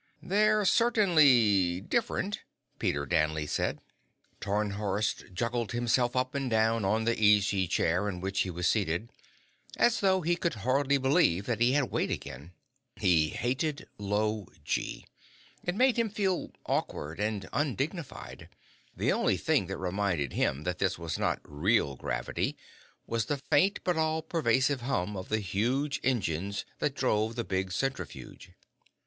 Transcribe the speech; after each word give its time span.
"They're 0.23 0.65
certainly 0.65 1.79
different," 1.79 2.39
Peter 2.79 3.05
Danley 3.05 3.45
said. 3.45 3.81
Tarnhorst 4.39 5.31
juggled 5.31 5.73
himself 5.73 6.15
up 6.15 6.33
and 6.33 6.49
down 6.49 6.83
on 6.83 7.03
the 7.03 7.15
easy 7.23 7.67
chair 7.67 8.09
in 8.09 8.19
which 8.19 8.39
he 8.39 8.49
was 8.49 8.65
seated, 8.65 9.09
as 9.77 9.99
though 9.99 10.21
he 10.21 10.35
could 10.35 10.55
hardly 10.65 10.97
believe 10.97 11.45
that 11.45 11.59
he 11.61 11.73
had 11.73 11.91
weight 11.91 12.09
again. 12.09 12.51
He 12.95 13.29
hated 13.29 13.87
low 13.99 14.47
gee. 14.65 15.05
It 15.63 15.75
made 15.75 15.97
him 15.99 16.09
feel 16.09 16.49
awkward 16.65 17.19
and 17.19 17.47
undignified. 17.53 18.49
The 18.97 19.11
only 19.11 19.37
thing 19.37 19.67
that 19.67 19.77
reminded 19.77 20.33
him 20.33 20.63
that 20.63 20.79
this 20.79 20.97
was 20.97 21.19
not 21.19 21.39
"real" 21.43 21.95
gravity 21.95 22.57
was 23.05 23.25
the 23.25 23.37
faint, 23.37 23.81
but 23.83 23.97
all 23.97 24.23
pervasive 24.23 24.81
hum 24.81 25.15
of 25.15 25.29
the 25.29 25.41
huge 25.41 25.99
engines 26.03 26.65
that 26.79 26.95
drove 26.95 27.35
the 27.35 27.43
big 27.45 27.71
centrifuge. 27.71 28.49